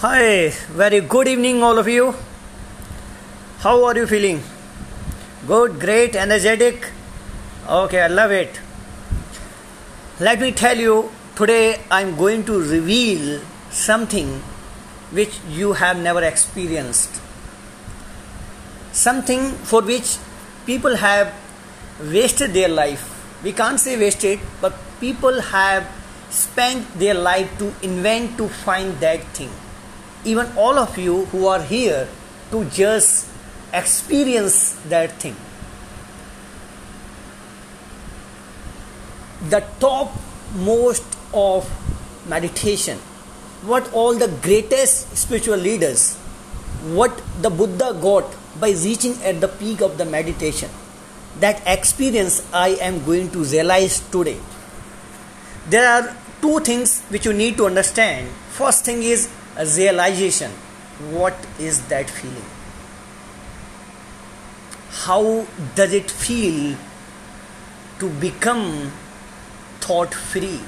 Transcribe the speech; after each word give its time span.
Hi, 0.00 0.50
very 0.76 1.00
good 1.00 1.26
evening, 1.26 1.62
all 1.62 1.78
of 1.78 1.88
you. 1.88 2.14
How 3.60 3.82
are 3.86 3.96
you 3.96 4.06
feeling? 4.06 4.42
Good, 5.46 5.80
great, 5.80 6.14
energetic? 6.14 6.90
Okay, 7.66 8.02
I 8.02 8.08
love 8.08 8.30
it. 8.30 8.60
Let 10.20 10.38
me 10.38 10.52
tell 10.52 10.76
you, 10.76 11.10
today 11.34 11.80
I'm 11.90 12.14
going 12.14 12.44
to 12.44 12.60
reveal 12.60 13.40
something 13.70 14.28
which 15.12 15.40
you 15.48 15.72
have 15.72 15.98
never 15.98 16.22
experienced. 16.22 17.18
Something 18.92 19.52
for 19.72 19.80
which 19.80 20.18
people 20.66 20.96
have 20.96 21.32
wasted 22.02 22.52
their 22.52 22.68
life. 22.68 23.12
We 23.42 23.52
can't 23.52 23.80
say 23.80 23.98
wasted, 23.98 24.40
but 24.60 24.74
people 25.00 25.40
have 25.40 25.90
spent 26.28 26.98
their 26.98 27.14
life 27.14 27.58
to 27.60 27.72
invent 27.82 28.36
to 28.36 28.48
find 28.48 28.92
that 29.00 29.22
thing 29.28 29.48
even 30.26 30.46
all 30.56 30.78
of 30.78 30.98
you 30.98 31.24
who 31.26 31.46
are 31.46 31.62
here 31.62 32.08
to 32.50 32.64
just 32.66 33.28
experience 33.72 34.74
that 34.88 35.12
thing. 35.22 35.36
The 39.50 39.60
top 39.80 40.12
most 40.54 41.04
of 41.32 41.70
meditation, 42.28 42.98
what 43.62 43.92
all 43.92 44.14
the 44.14 44.28
greatest 44.42 45.16
spiritual 45.16 45.58
leaders, 45.58 46.16
what 47.00 47.22
the 47.42 47.50
Buddha 47.50 47.96
got 48.00 48.34
by 48.58 48.70
reaching 48.70 49.22
at 49.22 49.40
the 49.40 49.48
peak 49.48 49.80
of 49.80 49.98
the 49.98 50.04
meditation, 50.04 50.70
that 51.40 51.62
experience 51.66 52.42
I 52.52 52.70
am 52.80 53.04
going 53.04 53.30
to 53.30 53.44
realize 53.44 54.00
today. 54.10 54.38
There 55.68 55.88
are 55.88 56.16
two 56.40 56.60
things 56.60 57.02
which 57.08 57.26
you 57.26 57.32
need 57.32 57.56
to 57.58 57.66
understand. 57.66 58.28
First 58.50 58.84
thing 58.84 59.02
is 59.02 59.28
a 59.56 59.64
realization. 59.64 60.50
What 61.10 61.34
is 61.58 61.86
that 61.88 62.08
feeling? 62.08 62.44
How 64.90 65.46
does 65.74 65.92
it 65.92 66.10
feel 66.10 66.76
to 67.98 68.08
become 68.20 68.92
thought 69.80 70.14
free 70.14 70.60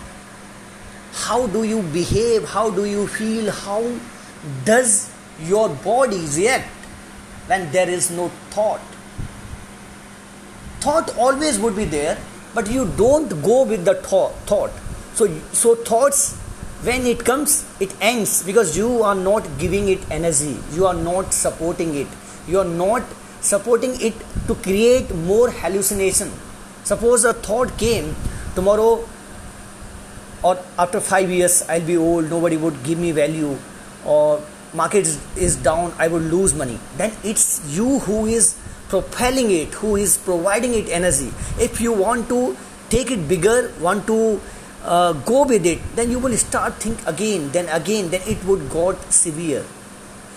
how 1.12 1.47
do 1.47 1.62
you 1.64 1.83
behave? 1.83 2.44
How 2.48 2.70
do 2.70 2.84
you 2.84 3.06
feel? 3.06 3.50
How 3.50 3.83
does 4.64 5.11
your 5.42 5.69
body 5.69 6.25
react 6.36 6.69
when 7.47 7.70
there 7.72 7.89
is 7.89 8.11
no 8.11 8.28
thought? 8.50 8.81
Thought 10.81 11.16
always 11.19 11.59
would 11.59 11.77
be 11.77 11.84
there 11.84 12.19
but 12.55 12.70
you 12.70 12.86
don't 12.97 13.42
go 13.42 13.64
with 13.64 13.84
the 13.84 13.94
thought. 13.94 14.70
So 15.14 15.28
so 15.53 15.75
thoughts 15.75 16.38
when 16.83 17.07
it 17.07 17.25
comes 17.25 17.65
it 17.81 17.95
ends 18.01 18.43
because 18.43 18.77
you 18.77 19.03
are 19.03 19.15
not 19.15 19.47
giving 19.59 19.89
it 19.89 19.98
energy. 20.11 20.57
You 20.73 20.87
are 20.87 20.95
not 20.95 21.34
supporting 21.34 21.95
it. 21.97 22.07
You 22.47 22.61
are 22.61 22.65
not 22.65 23.03
supporting 23.41 24.01
it 24.01 24.15
to 24.47 24.55
create 24.55 25.15
more 25.15 25.51
hallucination. 25.51 26.31
Suppose 26.84 27.25
a 27.25 27.33
thought 27.33 27.77
came 27.79 28.15
tomorrow 28.55 29.06
or 30.43 30.59
after 30.79 31.01
5 31.01 31.31
years 31.31 31.62
i'll 31.69 31.84
be 31.84 31.97
old. 31.97 32.31
Nobody 32.31 32.56
would 32.56 32.83
give 32.84 32.99
me 32.99 33.12
value. 33.12 33.56
Or 34.05 34.41
market 34.73 35.06
is, 35.37 35.56
down. 35.56 35.93
I 35.99 36.09
will 36.09 36.21
lose 36.21 36.55
money. 36.55 36.79
Then 36.97 37.12
it's 37.25 37.65
you 37.77 37.99
who 38.01 38.27
is 38.27 38.56
propelling 38.89 39.51
it 39.51 39.75
who 39.75 39.97
is 39.97 40.17
providing 40.17 40.75
it 40.75 40.89
energy. 40.89 41.31
If 41.59 41.81
you 41.81 41.93
want 41.93 42.29
to 42.29 42.56
take 42.89 43.11
it 43.11 43.29
bigger 43.29 43.71
want 43.81 44.06
to 44.06 44.41
uh, 44.89 45.12
go 45.12 45.44
with 45.44 45.67
it 45.67 45.81
then 45.97 46.11
you 46.11 46.19
will 46.19 46.36
start 46.36 46.75
think 46.84 47.06
again 47.06 47.50
then 47.50 47.69
again 47.69 48.08
then 48.11 48.22
it 48.27 48.42
would 48.44 48.70
got 48.70 49.12
severe. 49.12 49.64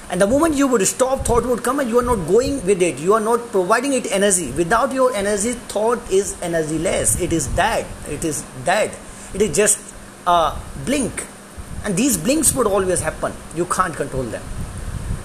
And 0.09 0.19
the 0.19 0.27
moment 0.27 0.55
you 0.55 0.67
would 0.67 0.85
stop 0.85 1.23
thought 1.25 1.45
would 1.45 1.63
come 1.63 1.80
and 1.80 1.89
you 1.89 1.97
are 1.97 2.03
not 2.03 2.27
going 2.27 2.55
with 2.66 2.81
it. 2.81 2.99
You 2.99 3.13
are 3.13 3.22
not 3.22 3.39
providing 3.52 3.94
it 3.94 4.11
energy. 4.11 4.51
Without 4.51 4.91
your 4.91 5.13
energy 5.16 5.53
thought 5.73 6.00
is 6.12 6.34
energyless 6.47 7.22
it 7.22 7.31
is 7.31 7.47
dead 7.47 7.85
it 8.09 8.25
is 8.25 8.44
dead 8.66 8.91
it 9.34 9.41
is 9.41 9.56
just 9.56 9.94
a 10.28 10.53
blink. 10.85 11.25
And 11.85 11.95
these 11.95 12.18
blinks 12.18 12.53
would 12.53 12.68
always 12.68 13.00
happen. 13.00 13.33
You 13.56 13.66
can't 13.66 13.95
control 13.95 14.23
them. 14.23 14.44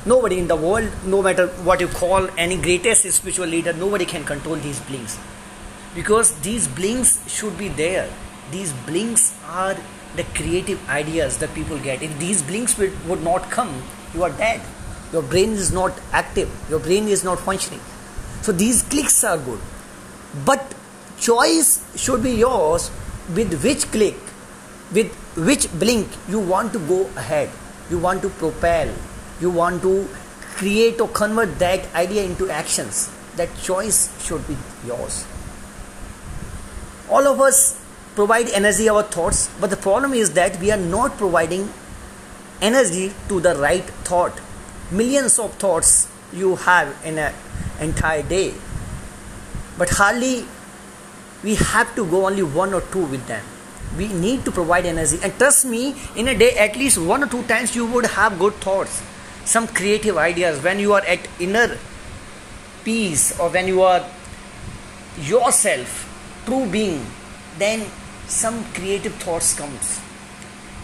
Nobody 0.07 0.39
in 0.39 0.47
the 0.47 0.57
world 0.57 0.89
no 1.05 1.21
matter 1.21 1.49
what 1.71 1.81
you 1.81 1.89
call 1.89 2.29
any 2.39 2.57
greatest 2.57 3.11
spiritual 3.11 3.47
leader 3.47 3.73
nobody 3.73 4.05
can 4.05 4.23
control 4.25 4.55
these 4.55 4.79
blinks. 4.81 5.19
Because 5.97 6.33
these 6.43 6.69
blinks 6.69 7.19
should 7.29 7.59
be 7.59 7.69
there 7.69 8.09
these 8.51 8.73
blinks 8.87 9.37
are 9.47 9.77
the 10.17 10.25
creative 10.35 10.89
ideas 10.89 11.39
that 11.39 11.55
people 11.55 11.79
get. 11.79 12.03
If 12.03 12.19
these 12.19 12.43
blinks 12.43 12.79
would, 12.79 13.09
would 13.09 13.23
not 13.23 13.51
come 13.51 13.83
you 14.15 14.23
are 14.25 14.31
dead. 14.31 14.63
Your 15.13 15.23
brain 15.23 15.51
is 15.53 15.73
not 15.73 15.93
active. 16.13 16.51
Your 16.71 16.81
brain 16.81 17.09
is 17.09 17.23
not 17.23 17.39
functioning. 17.39 17.81
So 18.43 18.53
these 18.53 18.83
clicks 18.83 19.23
are 19.25 19.39
good. 19.39 19.61
But 20.45 20.75
choice 21.19 21.85
should 21.97 22.23
be 22.23 22.33
yours 22.33 22.91
with 23.35 23.63
which 23.63 23.91
click 23.91 24.17
with 24.93 25.13
which 25.37 25.71
blink 25.79 26.09
you 26.29 26.39
want 26.39 26.73
to 26.73 26.79
go 26.79 27.07
ahead. 27.17 27.51
You 27.91 27.99
want 27.99 28.23
to 28.23 28.31
propel. 28.31 28.93
You 29.41 29.51
want 29.51 29.83
to 29.83 30.09
create 30.57 31.01
or 31.01 31.09
convert 31.09 31.59
that 31.59 31.93
idea 31.95 32.25
into 32.25 32.51
actions. 32.51 33.11
That 33.37 33.55
choice 33.63 34.11
should 34.25 34.47
be 34.49 34.57
yours. 34.87 35.27
All 37.11 37.27
of 37.27 37.41
us 37.41 37.81
provide 38.17 38.49
energy 38.49 38.89
our 38.89 39.03
thoughts. 39.03 39.49
But 39.61 39.71
the 39.71 39.77
problem 39.77 40.15
is 40.15 40.33
that 40.33 40.59
we 40.59 40.73
are 40.73 40.83
not 40.97 41.17
providing 41.19 41.69
energy 42.61 43.13
to 43.29 43.41
the 43.41 43.55
right 43.55 43.85
thought. 44.09 44.41
Millions 44.91 45.39
of 45.39 45.53
thoughts 45.55 46.09
you 46.33 46.57
have 46.57 46.97
in 47.05 47.19
an 47.19 47.35
entire 47.81 48.23
day. 48.23 48.55
But 49.79 49.91
hardly 49.91 50.47
we 51.45 51.55
have 51.57 51.95
to 51.95 52.07
go 52.07 52.27
only 52.27 52.43
one 52.43 52.73
or 52.73 52.81
two 52.81 53.05
with 53.05 53.27
them. 53.27 53.45
We 53.97 54.09
need 54.09 54.45
to 54.47 54.51
provide 54.51 54.87
energy. 54.87 55.19
And 55.23 55.33
trust 55.39 55.67
me 55.67 55.95
in 56.17 56.29
a 56.29 56.35
day 56.37 56.53
at 56.57 56.77
least 56.77 56.99
one 56.99 57.23
or 57.23 57.29
two 57.29 57.43
times 57.45 57.77
you 57.77 57.87
would 57.87 58.07
have 58.07 58.39
good 58.39 58.55
thoughts. 58.55 59.03
Some 59.45 59.69
creative 59.69 60.17
ideas. 60.17 60.63
When 60.63 60.81
you 60.81 60.95
are 60.95 61.05
at 61.07 61.29
inner 61.39 61.77
peace 62.83 63.39
or 63.39 63.51
when 63.51 63.69
you 63.69 63.83
are 63.83 64.05
yourself 65.19 66.03
true 66.47 66.67
being 66.71 67.05
then 67.59 67.87
some 68.29 68.65
creative 68.73 69.15
thoughts 69.15 69.55
comes. 69.55 70.01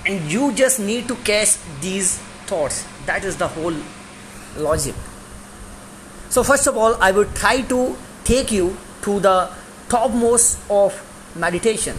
And 0.07 0.31
you 0.31 0.53
just 0.53 0.81
need 0.81 1.09
to 1.09 1.17
catch 1.17 1.57
these 1.81 2.19
thoughts. 2.47 2.87
That 3.07 3.25
is 3.25 3.37
the 3.37 3.49
whole 3.49 3.75
logic. 4.57 4.95
So 6.29 6.43
first 6.43 6.67
of 6.67 6.77
all 6.77 6.97
i 7.01 7.11
would 7.11 7.35
try 7.35 7.61
to 7.63 7.97
take 8.25 8.51
you 8.51 8.77
to 9.03 9.21
the 9.21 9.51
topmost 9.89 10.59
of 10.71 10.97
meditation. 11.37 11.97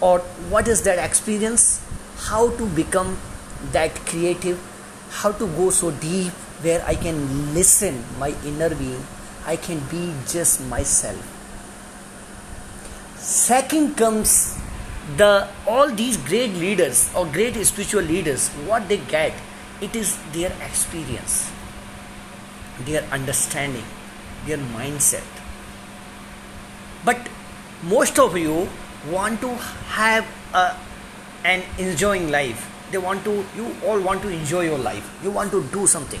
Or 0.00 0.18
what 0.50 0.68
is 0.68 0.82
that 0.82 0.98
experience? 0.98 1.80
How 2.16 2.50
to 2.56 2.66
become 2.66 3.18
that 3.72 3.94
creative? 4.06 4.60
How 5.10 5.32
to 5.32 5.46
go 5.46 5.70
so 5.70 5.90
deep 5.90 6.32
where 6.62 6.82
i 6.86 6.94
can 6.94 7.54
listen 7.54 8.04
my 8.18 8.34
inner 8.44 8.74
being? 8.74 9.04
I 9.44 9.56
can 9.56 9.80
be 9.90 10.14
just 10.28 10.60
myself 10.66 11.41
second 13.38 13.96
comes 13.96 14.34
the 15.16 15.30
all 15.66 15.90
these 16.02 16.16
great 16.28 16.54
leaders 16.64 17.10
or 17.14 17.24
great 17.26 17.56
spiritual 17.70 18.02
leaders 18.02 18.48
what 18.68 18.88
they 18.92 18.98
get 19.14 19.32
it 19.80 19.96
is 20.02 20.14
their 20.36 20.52
experience 20.68 21.50
their 22.86 23.02
understanding 23.18 23.84
their 24.46 24.58
mindset. 24.58 25.24
But 27.04 27.28
most 27.82 28.18
of 28.18 28.36
you 28.36 28.68
want 29.10 29.40
to 29.40 29.54
have 29.98 30.26
a, 30.54 30.76
an 31.44 31.62
enjoying 31.78 32.30
life. 32.30 32.68
They 32.90 32.98
want 32.98 33.24
to 33.24 33.44
you 33.56 33.74
all 33.86 34.00
want 34.00 34.22
to 34.22 34.28
enjoy 34.28 34.62
your 34.62 34.78
life. 34.78 35.08
You 35.22 35.30
want 35.30 35.50
to 35.52 35.62
do 35.72 35.86
something. 35.86 36.20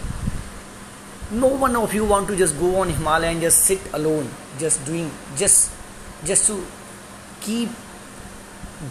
No 1.30 1.48
one 1.48 1.76
of 1.76 1.94
you 1.94 2.04
want 2.04 2.28
to 2.28 2.36
just 2.36 2.58
go 2.58 2.76
on 2.76 2.90
himalaya 2.90 3.30
and 3.30 3.40
just 3.40 3.64
sit 3.64 3.80
alone 3.92 4.28
just 4.58 4.84
doing 4.84 5.10
just 5.36 5.72
just 6.24 6.46
to 6.46 6.62
keep 7.42 7.68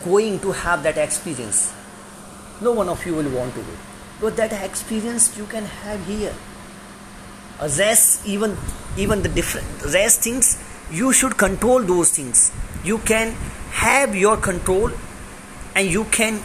going 0.05 0.39
to 0.39 0.51
have 0.51 0.83
that 0.83 0.97
experience. 0.97 1.73
No 2.61 2.71
one 2.71 2.89
of 2.89 3.05
you 3.05 3.15
will 3.15 3.29
want 3.29 3.53
to 3.55 3.61
do. 3.61 3.77
But 4.19 4.37
that 4.37 4.53
experience 4.53 5.37
you 5.37 5.45
can 5.45 5.65
have 5.65 6.05
here. 6.05 6.33
A 7.59 7.69
even 8.25 8.57
even 8.97 9.21
the 9.21 9.29
different 9.29 9.93
rest 9.93 10.21
things, 10.21 10.57
you 10.91 11.13
should 11.13 11.37
control 11.37 11.81
those 11.81 12.09
things. 12.09 12.51
You 12.83 12.97
can 12.99 13.33
have 13.71 14.15
your 14.15 14.37
control 14.37 14.91
and 15.75 15.87
you 15.87 16.05
can 16.05 16.39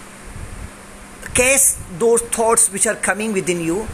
catch 1.35 1.76
those 1.99 2.23
thoughts 2.23 2.70
which 2.73 2.87
are 2.87 2.94
coming 2.94 3.32
within 3.32 3.61
you 3.61 3.87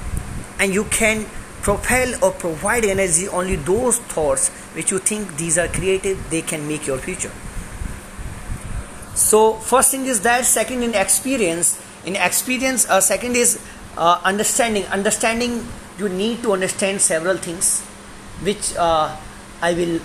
and 0.58 0.74
you 0.74 0.84
can 0.84 1.24
propel 1.62 2.12
or 2.24 2.32
provide 2.32 2.84
energy 2.84 3.28
only 3.28 3.56
those 3.56 3.98
thoughts 3.98 4.48
which 4.74 4.90
you 4.90 4.98
think 4.98 5.36
these 5.36 5.58
are 5.58 5.68
creative 5.68 6.28
they 6.30 6.42
can 6.42 6.68
make 6.68 6.86
your 6.86 6.98
future 6.98 7.32
so 9.14 9.54
first 9.54 9.90
thing 9.90 10.06
is 10.06 10.20
that 10.22 10.44
second 10.44 10.82
in 10.82 10.94
experience. 10.94 11.80
In 12.04 12.16
experience 12.16 12.88
uh, 12.88 13.00
second 13.00 13.36
is 13.36 13.60
uh, 13.96 14.20
understanding. 14.24 14.84
Understanding 14.86 15.66
you 15.98 16.08
need 16.08 16.42
to 16.42 16.52
understand 16.52 17.00
several 17.00 17.36
things 17.36 17.80
which 18.42 18.74
uh, 18.76 19.14
i 19.60 19.74
will 19.74 20.00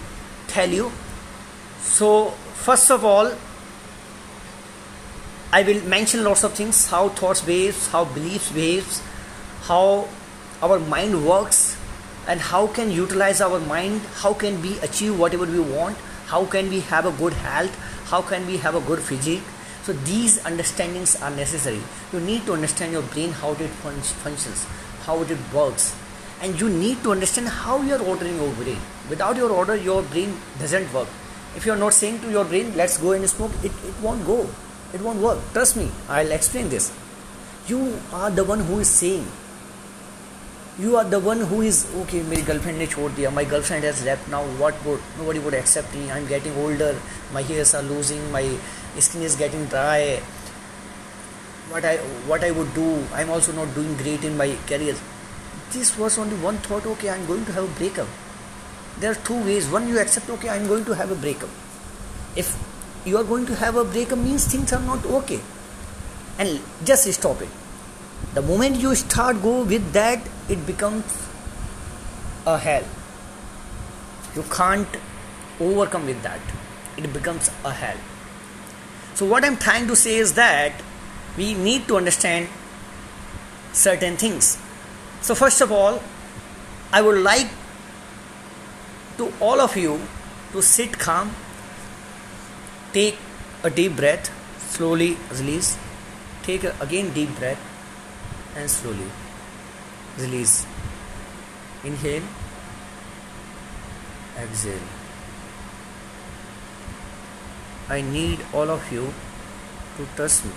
tell 0.47 0.69
you. 0.69 0.91
So 1.79 2.33
first 2.65 2.91
of 2.91 3.05
all 3.05 3.31
i 5.57 5.63
will 5.67 5.81
mention 5.91 6.23
lots 6.27 6.43
of 6.47 6.53
things 6.59 6.79
how 6.93 7.01
thoughts 7.19 7.41
behaves 7.49 7.87
how 7.91 8.03
beliefs 8.15 8.51
behaves 8.55 8.97
how 9.67 10.07
our 10.67 10.79
mind 10.93 11.19
works 11.27 11.61
and 12.27 12.41
how 12.47 12.61
can 12.79 12.91
utilize 12.91 13.39
our 13.47 13.59
mind 13.67 14.01
how 14.23 14.33
can 14.33 14.61
we 14.65 14.73
achieve 14.89 15.17
whatever 15.23 15.45
we 15.45 15.61
want 15.75 16.03
how 16.33 16.43
can 16.55 16.69
we 16.75 16.81
have 16.89 17.05
a 17.11 17.13
good 17.21 17.37
health 17.45 17.79
how 18.09 18.21
can 18.21 18.45
we 18.47 18.57
have 18.57 18.75
a 18.75 18.81
good 18.81 18.99
physique? 18.99 19.43
So 19.83 19.93
these 19.93 20.39
understandings 20.43 21.15
are 21.21 21.31
necessary. 21.31 21.81
You 22.11 22.19
need 22.19 22.45
to 22.45 22.53
understand 22.53 22.91
your 22.91 23.03
brain 23.03 23.31
how 23.31 23.51
it 23.51 23.69
fun- 23.83 24.01
functions 24.25 24.65
how 25.07 25.21
it 25.23 25.39
works. 25.53 25.95
And 26.41 26.59
you 26.61 26.69
need 26.69 27.01
to 27.03 27.11
understand 27.11 27.47
how 27.47 27.81
you 27.81 27.95
are 27.95 28.03
ordering 28.13 28.35
your 28.35 28.51
brain. 28.59 28.77
Without 29.09 29.37
your 29.37 29.51
order 29.51 29.75
your 29.75 30.03
brain 30.03 30.35
doesn't 30.59 30.93
work. 30.93 31.07
If 31.55 31.65
you 31.65 31.71
are 31.71 31.81
not 31.83 31.93
saying 31.93 32.19
to 32.21 32.29
your 32.29 32.45
brain 32.45 32.73
let's 32.75 32.97
go 32.97 33.13
and 33.13 33.29
smoke 33.29 33.51
it, 33.63 33.71
it 33.91 33.95
won't 34.01 34.25
go. 34.25 34.39
It 34.93 35.01
won't 35.01 35.19
work. 35.19 35.39
Trust 35.53 35.77
me 35.77 35.89
i'll 36.09 36.31
explain 36.31 36.69
this. 36.69 36.91
You 37.67 37.99
are 38.13 38.29
the 38.29 38.43
one 38.43 38.59
who 38.59 38.79
is 38.79 38.89
saying 38.89 39.25
you 40.79 40.95
are 40.95 41.03
the 41.03 41.19
one 41.19 41.39
who 41.39 41.61
is 41.61 41.77
okay 41.99 42.21
my 42.31 42.39
girlfriend 42.47 42.77
ne 42.77 42.87
chhod 42.95 43.15
diya 43.19 43.29
my 43.37 43.43
girlfriend 43.53 43.85
has 43.87 44.01
left 44.07 44.27
now 44.33 44.41
what 44.63 44.83
would 44.87 45.07
nobody 45.19 45.39
would 45.45 45.55
accept 45.59 45.95
me 45.99 46.09
i'm 46.17 46.27
getting 46.31 46.59
older 46.63 46.89
my 47.37 47.41
hairs 47.47 47.73
are 47.79 47.81
losing 47.87 48.27
my 48.31 48.43
skin 48.99 49.21
is 49.21 49.35
getting 49.35 49.65
dry. 49.65 50.21
What 51.69 51.85
i 51.85 51.97
what 52.31 52.43
i 52.43 52.51
would 52.51 52.73
do 52.73 52.87
i'm 53.13 53.29
also 53.29 53.51
not 53.51 53.73
doing 53.75 53.95
great 53.97 54.23
in 54.23 54.37
my 54.37 54.55
career. 54.67 54.95
This 55.71 55.97
was 55.97 56.17
only 56.17 56.37
one 56.45 56.57
thought 56.69 56.85
okay 56.93 57.09
i'm 57.09 57.25
going 57.25 57.43
to 57.45 57.53
have 57.53 57.63
a 57.63 57.73
breakup. 57.79 58.07
There 58.99 59.11
are 59.11 59.19
two 59.29 59.39
ways. 59.43 59.67
One 59.67 59.87
you 59.87 59.99
accept 59.99 60.29
okay 60.29 60.49
i'm 60.49 60.67
going 60.67 60.85
to 60.85 60.95
have 60.95 61.11
a 61.11 61.15
breakup. 61.15 61.49
If 62.35 62.55
you 63.05 63.17
are 63.17 63.23
going 63.23 63.45
to 63.47 63.55
have 63.55 63.75
a 63.75 63.83
breakup 63.83 64.19
means 64.19 64.47
things 64.47 64.73
are 64.73 64.81
not 64.81 65.05
okay. 65.21 65.39
And 66.39 66.59
just 66.85 67.11
stop 67.13 67.41
it. 67.41 67.49
The 68.33 68.41
moment 68.41 68.77
you 68.77 68.95
start 68.95 69.41
go 69.41 69.63
with 69.63 69.93
that 69.93 70.21
it 70.49 70.65
becomes 70.65 71.27
a 72.45 72.57
hell. 72.57 72.83
You 74.35 74.43
can't 74.43 74.87
overcome 75.59 76.05
with 76.05 76.21
that. 76.23 76.39
It 76.97 77.11
becomes 77.13 77.49
a 77.63 77.71
hell. 77.71 77.97
So 79.13 79.25
what 79.25 79.43
i'm 79.43 79.57
trying 79.57 79.87
to 79.87 79.95
say 79.95 80.15
is 80.15 80.33
that 80.33 80.83
we 81.37 81.53
need 81.53 81.87
to 81.87 81.97
understand 81.97 82.47
certain 83.73 84.15
things. 84.15 84.57
So 85.21 85.35
first 85.35 85.61
of 85.61 85.71
all 85.71 86.01
i 86.93 87.01
would 87.01 87.17
like 87.17 87.49
to 89.17 89.33
all 89.41 89.59
of 89.59 89.75
you 89.75 89.99
to 90.53 90.61
sit 90.61 90.97
calm 90.97 91.31
take 92.93 93.17
a 93.63 93.69
deep 93.69 93.95
breath 93.95 94.29
slowly 94.71 95.17
release 95.31 95.77
take 96.43 96.63
again 96.87 97.13
deep 97.13 97.37
breath 97.39 97.59
and 98.55 98.69
slowly 98.69 99.09
release. 100.17 100.65
Inhale. 101.83 102.23
Exhale. 104.37 104.87
I 107.89 108.01
need 108.01 108.39
all 108.53 108.69
of 108.69 108.91
you 108.91 109.13
to 109.97 110.05
trust 110.15 110.45
me 110.45 110.51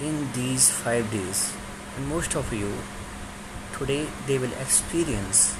in 0.00 0.32
these 0.32 0.70
five 0.70 1.10
days. 1.10 1.52
And 1.96 2.08
most 2.08 2.34
of 2.34 2.52
you 2.52 2.72
today 3.74 4.06
they 4.26 4.38
will 4.38 4.52
experience 4.60 5.56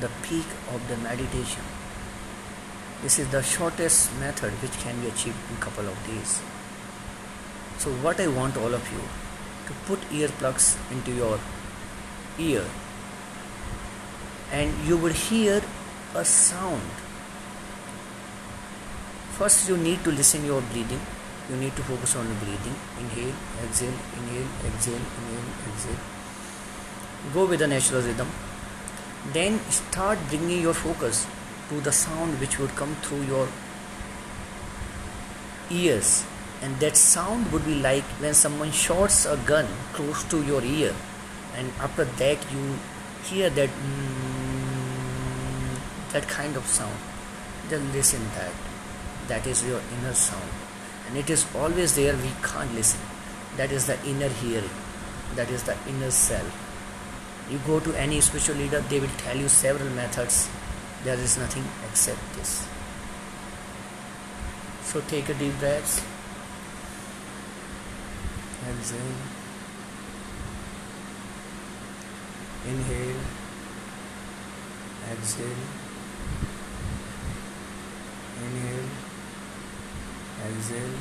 the 0.00 0.10
peak 0.22 0.46
of 0.74 0.86
the 0.88 0.96
meditation. 0.98 1.64
This 3.02 3.18
is 3.18 3.28
the 3.30 3.42
shortest 3.42 4.14
method 4.20 4.52
which 4.62 4.78
can 4.80 5.00
be 5.00 5.08
achieved 5.08 5.38
in 5.50 5.56
couple 5.56 5.88
of 5.88 6.06
days. 6.06 6.40
So 7.78 7.90
what 8.04 8.20
I 8.20 8.28
want 8.28 8.56
all 8.58 8.74
of 8.74 8.92
you 8.92 9.00
to 9.70 9.76
put 9.86 10.00
earplugs 10.20 10.68
into 10.90 11.12
your 11.22 11.38
ear 12.38 12.64
and 14.52 14.86
you 14.86 14.96
will 14.96 15.12
hear 15.12 15.62
a 16.14 16.24
sound. 16.24 16.82
First 19.38 19.68
you 19.68 19.76
need 19.76 20.02
to 20.04 20.10
listen 20.10 20.44
your 20.44 20.60
breathing. 20.72 21.00
You 21.48 21.56
need 21.56 21.76
to 21.76 21.82
focus 21.82 22.16
on 22.16 22.26
breathing. 22.40 22.74
Inhale, 23.02 23.34
exhale, 23.64 23.98
inhale, 24.18 24.48
exhale, 24.66 25.04
inhale, 25.20 25.52
exhale. 25.68 26.00
Go 27.34 27.46
with 27.46 27.60
the 27.60 27.68
natural 27.68 28.02
rhythm. 28.02 28.28
Then 29.32 29.60
start 29.70 30.18
bringing 30.28 30.62
your 30.62 30.74
focus 30.74 31.26
to 31.68 31.80
the 31.80 31.92
sound 31.92 32.40
which 32.40 32.58
would 32.58 32.74
come 32.74 32.94
through 33.02 33.22
your 33.22 33.48
ears 35.70 36.24
and 36.62 36.78
that 36.80 36.96
sound 36.96 37.50
would 37.52 37.64
be 37.64 37.76
like 37.76 38.04
when 38.22 38.34
someone 38.34 38.70
shoots 38.70 39.24
a 39.24 39.36
gun 39.46 39.66
close 39.94 40.24
to 40.24 40.42
your 40.42 40.62
ear. 40.62 40.94
And 41.56 41.72
after 41.80 42.04
that 42.04 42.38
you 42.52 42.78
hear 43.24 43.48
that 43.50 43.70
mm, 43.70 44.52
that 46.12 46.28
kind 46.28 46.56
of 46.56 46.66
sound. 46.66 46.96
Then 47.68 47.90
listen 47.92 48.22
that. 48.34 48.52
That 49.28 49.46
is 49.46 49.64
your 49.66 49.80
inner 49.96 50.12
sound. 50.12 50.50
And 51.08 51.16
it 51.16 51.30
is 51.30 51.46
always 51.54 51.96
there 51.96 52.14
we 52.16 52.30
can't 52.42 52.74
listen. 52.74 53.00
That 53.56 53.72
is 53.72 53.86
the 53.86 53.98
inner 54.06 54.28
hearing. 54.28 54.70
That 55.36 55.50
is 55.50 55.62
the 55.62 55.76
inner 55.88 56.10
self. 56.10 56.66
You 57.50 57.58
go 57.66 57.80
to 57.80 57.94
any 57.98 58.20
spiritual 58.20 58.56
leader 58.56 58.80
they 58.80 59.00
will 59.00 59.16
tell 59.18 59.36
you 59.36 59.48
several 59.48 59.88
methods. 59.90 60.48
There 61.04 61.18
is 61.18 61.38
nothing 61.38 61.64
except 61.88 62.20
this. 62.34 62.68
So 64.82 65.00
take 65.08 65.28
a 65.30 65.34
deep 65.34 65.58
breath 65.58 66.06
exhale 68.70 69.16
inhale 72.70 73.22
exhale 75.12 75.64
inhale 78.44 78.90
exhale 80.48 80.96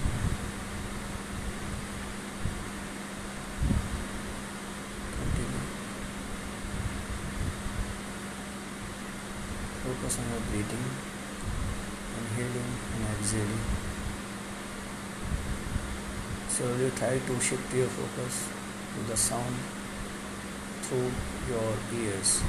continue. 5.19 5.65
Focus 9.83 10.19
on 10.19 10.25
your 10.31 10.41
breathing. 10.51 10.85
Inhaling 12.19 12.71
and 12.95 13.03
exhaling 13.19 13.88
slowly 16.59 16.91
try 16.97 17.17
to 17.17 17.39
shift 17.39 17.73
your 17.73 17.87
focus 17.87 18.49
to 18.93 19.03
the 19.09 19.15
sound 19.15 19.55
through 20.81 21.09
your 21.47 21.69
ears. 21.99 22.41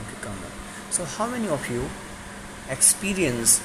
Okay, 0.00 0.20
come 0.20 0.32
on. 0.32 0.52
So, 0.90 1.06
how 1.06 1.26
many 1.26 1.48
of 1.48 1.70
you 1.70 1.88
experienced 2.68 3.62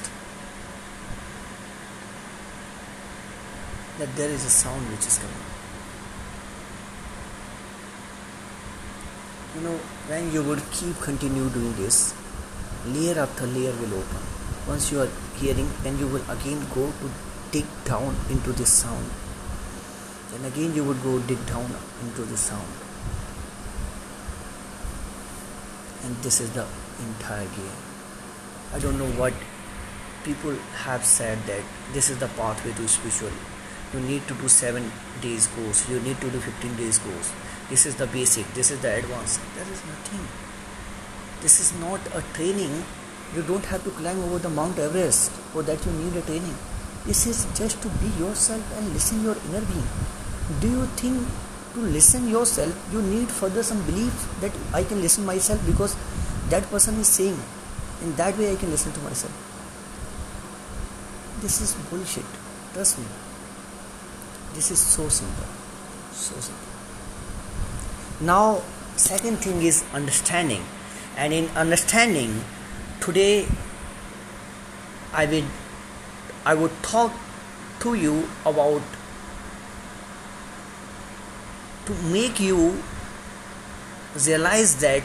that 3.98 4.16
there 4.16 4.30
is 4.30 4.46
a 4.46 4.50
sound 4.50 4.90
which 4.90 5.06
is 5.06 5.18
coming? 5.18 5.53
You 9.54 9.60
know, 9.60 9.76
when 10.08 10.32
you 10.32 10.42
would 10.42 10.62
keep 10.72 10.96
continue 11.00 11.48
doing 11.48 11.74
this, 11.76 12.12
layer 12.86 13.20
after 13.20 13.46
layer 13.46 13.72
will 13.72 13.94
open. 13.94 14.22
Once 14.66 14.90
you 14.90 15.00
are 15.00 15.08
hearing, 15.36 15.70
then 15.84 15.96
you 15.96 16.08
will 16.08 16.28
again 16.28 16.66
go 16.74 16.90
to 16.90 17.10
dig 17.52 17.64
down 17.84 18.16
into 18.28 18.52
this 18.52 18.72
sound. 18.72 19.10
Then 20.32 20.44
again 20.50 20.74
you 20.74 20.82
would 20.82 21.00
go 21.04 21.20
dig 21.20 21.46
down 21.46 21.70
into 22.02 22.22
the 22.22 22.36
sound. 22.36 22.66
And 26.02 26.16
this 26.16 26.40
is 26.40 26.50
the 26.50 26.66
entire 27.06 27.46
game. 27.46 27.78
I 28.72 28.80
don't 28.80 28.98
know 28.98 29.12
what 29.22 29.32
people 30.24 30.56
have 30.82 31.04
said 31.04 31.38
that 31.46 31.62
this 31.92 32.10
is 32.10 32.18
the 32.18 32.28
pathway 32.28 32.72
to 32.72 32.88
spiritual. 32.88 33.30
You 33.92 34.00
need 34.00 34.26
to 34.26 34.34
do 34.34 34.48
seven 34.48 34.90
days 35.20 35.46
course. 35.46 35.88
You 35.88 36.00
need 36.00 36.20
to 36.20 36.30
do 36.30 36.40
15 36.40 36.76
days 36.76 36.98
course. 36.98 37.30
This 37.70 37.86
is 37.86 37.96
the 37.96 38.06
basic. 38.06 38.46
This 38.54 38.70
is 38.70 38.80
the 38.80 38.94
advanced. 38.96 39.40
There 39.54 39.64
is 39.64 39.82
nothing. 39.86 40.26
This 41.40 41.60
is 41.60 41.72
not 41.80 42.00
a 42.14 42.22
training. 42.34 42.84
You 43.34 43.42
don't 43.42 43.64
have 43.66 43.82
to 43.84 43.90
climb 43.90 44.20
over 44.24 44.38
the 44.38 44.50
Mount 44.50 44.78
Everest 44.78 45.30
for 45.52 45.62
that 45.62 45.84
you 45.84 45.92
need 45.92 46.16
a 46.16 46.22
training. 46.22 46.54
This 47.06 47.26
is 47.26 47.46
just 47.58 47.82
to 47.82 47.88
be 48.02 48.06
yourself 48.18 48.78
and 48.78 48.92
listen 48.92 49.22
your 49.22 49.36
inner 49.48 49.64
being. 49.72 49.88
Do 50.60 50.70
you 50.70 50.86
think 51.02 51.26
to 51.74 51.80
listen 51.80 52.28
yourself 52.28 52.88
you 52.92 53.02
need 53.02 53.28
further 53.28 53.62
some 53.62 53.82
belief 53.86 54.28
that 54.40 54.52
I 54.72 54.84
can 54.84 55.00
listen 55.00 55.26
myself 55.26 55.64
because 55.66 55.96
that 56.50 56.70
person 56.70 56.94
is 57.00 57.08
saying 57.08 57.36
In 58.02 58.14
that 58.16 58.36
way, 58.36 58.52
I 58.52 58.56
can 58.56 58.70
listen 58.70 58.92
to 58.92 59.00
myself. 59.00 59.32
This 61.40 61.60
is 61.60 61.74
bullshit. 61.88 62.24
Trust 62.72 62.98
me. 62.98 63.06
This 64.54 64.70
is 64.70 64.78
so 64.78 65.08
simple. 65.08 65.46
So 66.12 66.34
simple. 66.40 66.73
Now, 68.24 68.62
second 68.96 69.36
thing 69.44 69.60
is 69.60 69.84
understanding. 69.92 70.62
And 71.14 71.34
in 71.34 71.48
understanding, 71.50 72.42
today 73.00 73.46
I 75.12 75.26
will 75.26 75.44
I 76.46 76.54
would 76.54 76.72
talk 76.82 77.12
to 77.80 77.92
you 77.94 78.28
about 78.46 78.80
to 81.84 81.92
make 82.14 82.40
you 82.40 82.82
realize 84.26 84.74
that 84.76 85.02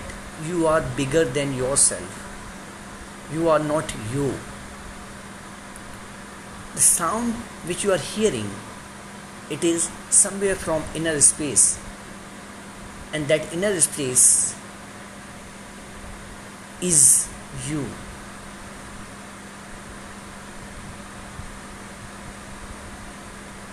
you 0.48 0.66
are 0.68 0.82
bigger 0.96 1.26
than 1.26 1.54
yourself. 1.58 2.26
You 3.34 3.50
are 3.50 3.60
not 3.60 3.94
you. 4.14 4.34
The 6.74 6.82
sound 6.88 7.34
which 7.68 7.84
you 7.84 7.92
are 7.92 8.04
hearing, 8.16 8.50
it 9.50 9.64
is 9.66 9.92
somewhere 10.10 10.56
from 10.56 10.84
inner 10.96 11.20
space. 11.20 11.78
And 13.12 13.28
that 13.28 13.52
inner 13.52 13.80
space 13.80 14.56
is 16.82 17.28
you. 17.68 17.86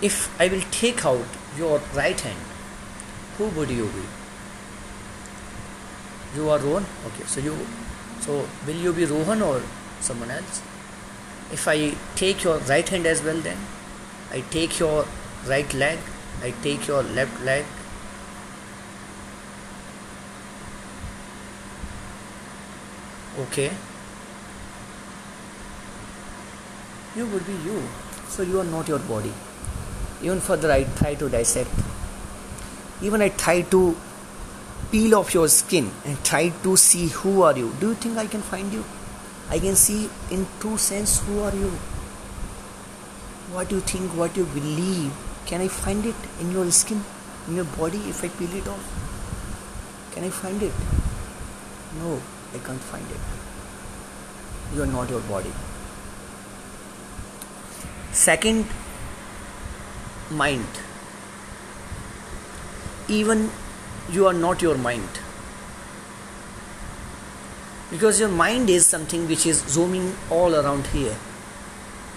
If 0.01 0.39
I 0.39 0.47
will 0.47 0.61
take 0.71 1.05
out 1.05 1.25
your 1.57 1.79
right 1.95 2.19
hand, 2.19 2.39
who 3.37 3.47
would 3.47 3.69
you 3.69 3.85
be? 3.85 4.03
You 6.35 6.49
are 6.49 6.59
Rohan? 6.59 6.85
Okay, 7.07 7.23
so 7.25 7.39
you 7.39 7.57
so 8.19 8.47
will 8.65 8.75
you 8.75 8.93
be 8.93 9.05
Rohan 9.05 9.41
or 9.41 9.61
someone 10.01 10.29
else? 10.29 10.61
If 11.51 11.67
I 11.67 11.95
take 12.15 12.43
your 12.43 12.57
right 12.59 12.87
hand 12.87 13.05
as 13.05 13.23
well 13.23 13.37
then 13.37 13.57
I 14.31 14.41
take 14.51 14.79
your 14.79 15.05
right 15.47 15.73
leg, 15.73 15.99
I 16.43 16.51
take 16.61 16.87
your 16.87 17.01
left 17.03 17.41
leg. 17.43 17.65
Okay. 23.39 23.71
You 27.15 27.27
would 27.27 27.45
be 27.45 27.53
you. 27.65 27.83
So 28.29 28.43
you 28.43 28.59
are 28.59 28.63
not 28.63 28.87
your 28.87 28.99
body. 28.99 29.33
Even 30.21 30.39
further 30.39 30.71
I 30.71 30.83
try 30.83 31.13
to 31.15 31.29
dissect. 31.29 31.69
Even 33.01 33.21
I 33.21 33.29
try 33.29 33.61
to 33.61 33.95
peel 34.91 35.15
off 35.15 35.33
your 35.33 35.47
skin 35.47 35.91
and 36.05 36.23
try 36.23 36.49
to 36.63 36.75
see 36.77 37.07
who 37.07 37.43
are 37.43 37.55
you. 37.57 37.73
Do 37.79 37.89
you 37.89 37.93
think 37.95 38.17
I 38.17 38.25
can 38.25 38.41
find 38.41 38.73
you? 38.73 38.83
I 39.49 39.59
can 39.59 39.75
see 39.75 40.09
in 40.31 40.47
true 40.59 40.77
sense 40.77 41.19
who 41.21 41.41
are 41.41 41.53
you. 41.53 41.69
What 43.53 43.71
you 43.71 43.81
think, 43.81 44.15
what 44.17 44.35
you 44.35 44.45
believe. 44.45 45.13
Can 45.45 45.61
I 45.61 45.67
find 45.67 46.05
it 46.05 46.15
in 46.41 46.51
your 46.51 46.69
skin, 46.71 47.03
in 47.47 47.55
your 47.55 47.65
body 47.65 47.99
if 48.09 48.23
I 48.23 48.29
peel 48.29 48.53
it 48.55 48.67
off? 48.67 50.11
Can 50.13 50.23
I 50.23 50.29
find 50.29 50.61
it? 50.61 50.73
No, 51.99 52.19
I 52.53 52.57
can't 52.59 52.81
find 52.81 53.05
it. 53.11 54.75
You 54.75 54.83
are 54.83 54.87
not 54.87 55.09
your 55.09 55.21
body. 55.21 55.51
Second, 58.11 58.65
mind. 60.31 60.67
Even 63.07 63.49
you 64.09 64.27
are 64.27 64.33
not 64.33 64.61
your 64.61 64.77
mind 64.77 65.19
because 67.91 68.19
your 68.19 68.29
mind 68.29 68.69
is 68.69 68.85
something 68.85 69.27
which 69.27 69.45
is 69.45 69.63
zooming 69.65 70.13
all 70.29 70.55
around 70.55 70.85
here 70.87 71.15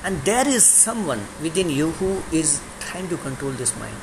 and 0.05 0.21
there 0.23 0.47
is 0.47 0.65
someone 0.65 1.21
within 1.43 1.71
you 1.71 1.91
who 1.93 2.23
is 2.33 2.61
trying 2.81 3.09
to 3.09 3.17
control 3.19 3.53
this 3.53 3.77
mind 3.79 3.95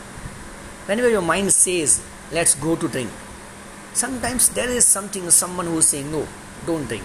whenever 0.85 1.09
your 1.09 1.21
mind 1.21 1.51
says 1.51 2.01
let's 2.31 2.55
go 2.55 2.75
to 2.75 2.87
drink 2.87 3.09
sometimes 3.97 4.49
there 4.49 4.69
is 4.69 4.85
something 4.85 5.27
someone 5.31 5.65
who 5.65 5.79
is 5.79 5.87
saying 5.87 6.11
no 6.11 6.27
don't 6.67 6.87
drink. 6.87 7.03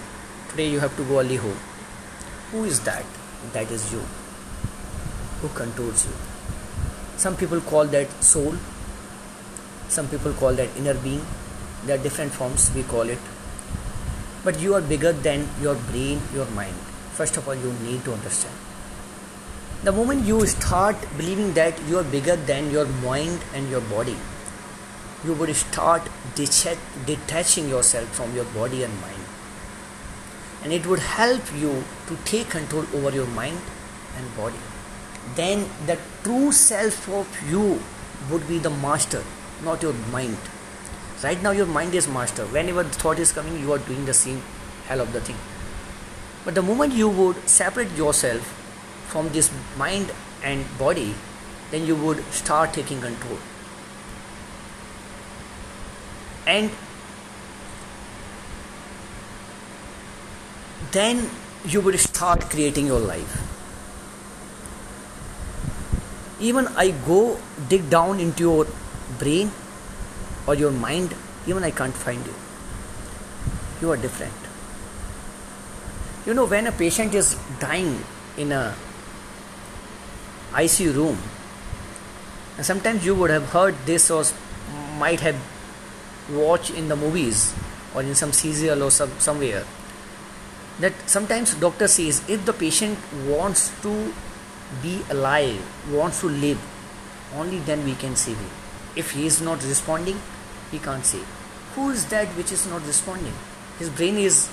Today 0.50 0.68
you 0.68 0.78
have 0.80 0.94
to 0.96 1.04
go 1.04 1.20
early 1.20 1.36
home. 1.36 1.60
Who 2.50 2.64
is 2.64 2.80
that? 2.80 3.06
That 3.54 3.70
is 3.70 3.90
you. 3.92 4.00
Who 5.40 5.48
controls 5.60 6.04
you? 6.06 6.12
Some 7.16 7.36
people 7.36 7.62
call 7.62 7.86
that 7.86 8.10
soul. 8.22 8.56
Some 9.88 10.08
people 10.08 10.34
call 10.34 10.52
that 10.52 10.76
inner 10.76 10.94
being. 10.94 11.24
There 11.86 11.98
are 11.98 12.02
different 12.02 12.32
forms 12.32 12.70
we 12.74 12.82
call 12.82 13.08
it. 13.08 13.18
But 14.44 14.60
you 14.60 14.74
are 14.74 14.82
bigger 14.82 15.12
than 15.12 15.48
your 15.62 15.76
brain 15.92 16.20
your 16.34 16.46
mind. 16.58 16.76
First 17.20 17.38
of 17.38 17.48
all 17.48 17.54
you 17.54 17.72
need 17.84 18.04
to 18.04 18.12
understand. 18.12 18.54
The 19.82 19.92
moment 19.92 20.26
you 20.26 20.44
start 20.46 20.96
believing 21.16 21.54
that 21.54 21.82
you 21.88 21.98
are 21.98 22.04
bigger 22.04 22.36
than 22.36 22.70
your 22.70 22.86
mind 23.08 23.40
and 23.54 23.70
your 23.70 23.80
body 23.96 24.16
you 25.24 25.34
would 25.34 25.54
start 25.54 26.08
detaching 26.34 27.68
yourself 27.68 28.08
from 28.08 28.34
your 28.34 28.44
body 28.46 28.82
and 28.82 29.00
mind. 29.00 29.24
And 30.62 30.72
it 30.72 30.86
would 30.86 31.00
help 31.00 31.42
you 31.56 31.84
to 32.06 32.16
take 32.24 32.50
control 32.50 32.86
over 32.94 33.10
your 33.10 33.26
mind 33.26 33.60
and 34.16 34.36
body. 34.36 34.64
Then 35.36 35.68
the 35.86 35.98
true 36.22 36.52
self 36.52 37.08
of 37.08 37.28
you 37.48 37.80
would 38.30 38.46
be 38.48 38.58
the 38.58 38.70
master 38.70 39.22
not 39.64 39.82
your 39.82 39.92
mind. 40.10 40.36
Right 41.22 41.40
now 41.42 41.52
your 41.52 41.66
mind 41.66 41.94
is 41.94 42.08
master. 42.08 42.44
Whenever 42.46 42.82
the 42.82 42.90
thought 42.90 43.18
is 43.18 43.32
coming 43.32 43.60
you 43.60 43.72
are 43.72 43.78
doing 43.78 44.04
the 44.06 44.14
same 44.14 44.42
hell 44.86 45.00
of 45.00 45.12
the 45.12 45.20
thing. 45.20 45.36
But 46.44 46.54
the 46.54 46.62
moment 46.62 46.94
you 46.94 47.08
would 47.08 47.48
separate 47.48 47.92
yourself 47.92 48.42
from 49.08 49.28
this 49.28 49.50
mind 49.76 50.12
and 50.42 50.66
body 50.78 51.14
then 51.70 51.86
you 51.86 51.94
would 51.96 52.24
start 52.32 52.72
taking 52.74 53.00
control 53.00 53.38
and 56.46 56.70
then 60.92 61.28
you 61.64 61.80
would 61.80 61.98
start 61.98 62.40
creating 62.50 62.86
your 62.86 63.00
life 63.00 63.40
even 66.40 66.66
i 66.76 66.90
go 67.06 67.38
dig 67.68 67.88
down 67.88 68.18
into 68.20 68.42
your 68.42 68.66
brain 69.18 69.50
or 70.46 70.54
your 70.54 70.70
mind, 70.70 71.14
even 71.46 71.64
I 71.64 71.70
can't 71.70 71.94
find 71.94 72.24
you. 72.26 72.34
You 73.80 73.90
are 73.92 73.96
different. 73.96 74.32
You 76.26 76.34
know, 76.34 76.46
when 76.46 76.66
a 76.66 76.72
patient 76.72 77.14
is 77.14 77.36
dying 77.58 78.04
in 78.36 78.52
a 78.52 78.74
ICU 80.52 80.94
room, 80.94 81.18
sometimes 82.60 83.04
you 83.04 83.14
would 83.14 83.30
have 83.30 83.48
heard 83.50 83.74
this 83.86 84.10
or 84.10 84.24
might 84.98 85.20
have 85.20 85.36
watched 86.30 86.70
in 86.70 86.88
the 86.88 86.96
movies 86.96 87.54
or 87.94 88.02
in 88.02 88.14
some 88.14 88.32
serial 88.32 88.82
or 88.82 88.90
some, 88.90 89.10
somewhere 89.18 89.64
that 90.80 90.92
sometimes 91.06 91.54
doctor 91.54 91.86
says 91.86 92.22
if 92.28 92.44
the 92.46 92.52
patient 92.52 92.98
wants 93.26 93.70
to 93.82 94.12
be 94.82 95.00
alive 95.10 95.60
wants 95.90 96.20
to 96.20 96.28
live 96.28 96.60
only 97.34 97.58
then 97.60 97.84
we 97.84 97.94
can 97.94 98.16
save 98.16 98.36
him. 98.36 98.50
If 98.96 99.12
he 99.12 99.26
is 99.26 99.40
not 99.40 99.62
responding 99.64 100.20
he 100.70 100.78
can't 100.78 101.04
say 101.04 101.20
who 101.74 101.90
is 101.90 102.06
that 102.06 102.28
which 102.36 102.52
is 102.52 102.66
not 102.66 102.86
responding? 102.86 103.32
His 103.78 103.90
brain 103.90 104.16
is 104.16 104.48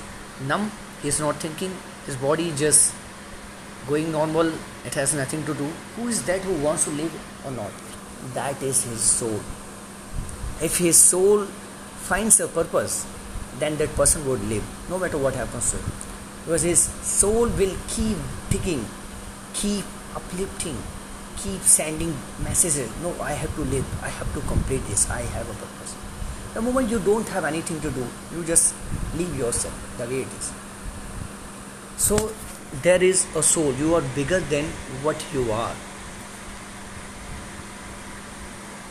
numb 0.48 0.72
he 1.02 1.08
is 1.08 1.20
not 1.20 1.38
thinking 1.38 1.72
his 2.06 2.16
body 2.16 2.52
just 2.56 2.94
going 3.88 4.12
normal 4.12 4.52
it 4.86 4.94
has 4.94 5.14
nothing 5.14 5.46
to 5.46 5.54
do. 5.54 5.70
Who 5.96 6.08
is 6.08 6.24
that 6.24 6.42
who 6.42 6.54
wants 6.64 6.86
to 6.86 6.92
live 6.92 7.14
or 7.46 7.52
not? 7.52 7.72
That 8.34 8.62
is 8.62 8.84
his 8.84 9.00
soul. 9.02 9.40
If 10.62 10.78
his 10.78 10.98
soul 10.98 11.48
finds 12.08 12.40
a 12.40 12.48
purpose 12.48 13.06
then 13.60 13.76
that 13.78 13.94
person 13.96 14.26
would 14.28 14.42
live 14.50 14.64
no 14.90 14.98
matter 15.00 15.18
what 15.18 15.36
happens 15.36 15.72
to 15.72 15.78
him. 15.78 15.92
Because 16.46 16.62
his 16.64 16.80
soul 16.80 17.48
will 17.48 17.76
keep 17.88 18.18
digging 18.50 18.86
keep 19.54 19.86
uplifting 20.16 20.78
keep 21.38 21.62
sending 21.62 22.14
messages. 22.44 22.90
No 23.02 23.16
i 23.22 23.32
have 23.32 23.54
to 23.56 23.62
live 23.62 23.86
i 24.04 24.10
have 24.10 24.34
to 24.34 24.42
complete 24.42 24.86
this 24.88 25.10
i 25.10 25.22
have 25.22 25.50
a 25.50 25.54
purpose. 25.54 25.96
The 26.54 26.62
moment 26.62 26.90
you 26.90 27.00
don't 27.00 27.28
have 27.30 27.46
anything 27.46 27.80
to 27.82 27.92
do 27.92 28.08
you 28.36 28.44
just 28.44 28.74
leave 29.16 29.36
yourself 29.38 29.98
the 29.98 30.06
way 30.06 30.22
it 30.22 30.34
is. 30.40 30.52
So 31.98 32.32
there 32.84 33.04
is 33.04 33.28
a 33.36 33.44
soul. 33.44 33.74
You 33.74 33.96
are 33.96 34.02
bigger 34.16 34.40
than 34.40 34.66
what 35.04 35.24
you 35.34 35.52
are. 35.52 35.76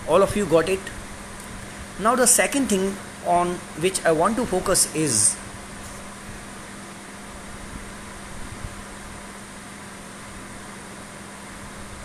All 0.09 0.23
of 0.23 0.37
you 0.37 0.47
got 0.47 0.69
it 0.69 0.81
now 2.01 2.15
the 2.15 2.27
second 2.27 2.69
thing 2.69 2.95
on 3.27 3.55
which 3.85 4.05
i 4.05 4.13
want 4.13 4.37
to 4.37 4.47
focus 4.47 4.95
is 4.95 5.37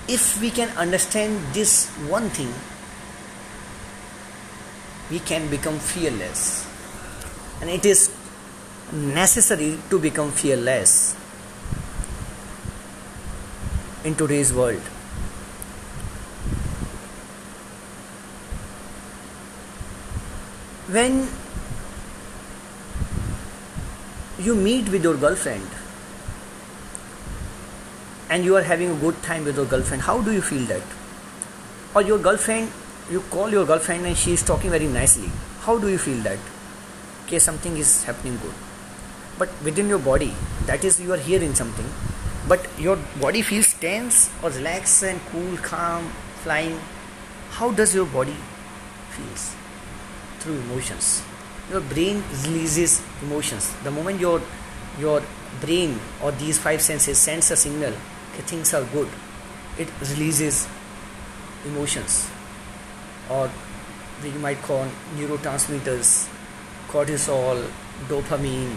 if 0.08 0.40
we 0.42 0.50
can 0.52 0.70
understand 0.78 1.40
this 1.54 1.88
one 2.10 2.30
thing, 2.30 2.54
we 5.10 5.20
can 5.20 5.50
become 5.50 5.80
fearless. 5.80 6.68
And 7.62 7.70
it 7.70 7.86
is 7.86 8.14
necessary 8.92 9.80
to 9.90 10.00
become 10.00 10.32
fearless 10.32 11.16
in 14.04 14.16
today's 14.16 14.54
world. 14.54 14.82
When 20.94 21.28
you 24.40 24.54
meet 24.54 24.90
with 24.90 25.04
your 25.04 25.16
girlfriend 25.18 25.68
and 28.30 28.46
you 28.46 28.56
are 28.56 28.62
having 28.62 28.92
a 28.92 28.96
good 28.96 29.24
time 29.24 29.46
with 29.46 29.56
your 29.56 29.66
girlfriend, 29.66 30.04
how 30.04 30.22
do 30.22 30.32
you 30.32 30.42
feel 30.42 30.66
that? 30.68 30.84
Or 31.96 32.04
your 32.04 32.20
girlfriend, 32.20 32.70
you 33.10 33.22
call 33.32 33.50
your 33.50 33.66
girlfriend 33.66 34.06
and 34.06 34.16
she 34.16 34.34
is 34.34 34.44
talking 34.44 34.70
very 34.70 34.86
nicely. 34.86 35.32
How 35.62 35.80
do 35.80 35.90
you 35.90 35.98
feel 35.98 36.22
that? 36.30 36.38
Okay, 37.26 37.40
something 37.40 37.76
is 37.76 38.04
happening 38.04 38.38
good. 38.44 38.54
But 39.40 39.50
within 39.64 39.90
your 39.90 39.98
body, 39.98 40.32
that 40.68 40.84
is, 40.84 41.02
you 41.02 41.12
are 41.12 41.18
hearing 41.18 41.56
something, 41.56 41.90
but 42.48 42.70
your 42.78 42.98
body 43.20 43.42
feels 43.42 43.74
tense 43.74 44.30
or 44.44 44.52
relaxed 44.52 45.02
and 45.02 45.20
cool, 45.32 45.58
calm, 45.58 46.08
flying. 46.44 46.80
How 47.50 47.72
does 47.72 47.96
your 47.96 48.06
body 48.06 48.38
feels? 49.10 49.56
Through 50.44 50.60
emotions. 50.60 51.24
Your 51.72 51.80
brain 51.80 52.22
releases 52.44 53.02
emotions. 53.22 53.74
The 53.84 53.92
moment 53.92 54.20
your 54.20 54.42
your 55.00 55.22
brain 55.62 56.00
or 56.22 56.32
these 56.34 56.60
five 56.60 56.82
senses 56.82 57.18
sends 57.18 57.50
a 57.50 57.56
signal 57.56 57.94
that 58.36 58.44
things 58.54 58.74
are 58.74 58.84
good 58.96 59.08
it 59.78 59.88
releases 60.02 60.68
emotions. 61.66 62.30
Or 63.30 63.50
we 64.22 64.32
might 64.32 64.62
call 64.62 64.86
neurotransmitters 65.16 66.28
cortisol 66.90 67.66
dopamine. 68.10 68.76